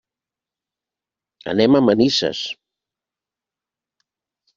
Anem 1.53 1.77
a 1.79 1.81
Manises. 1.89 2.39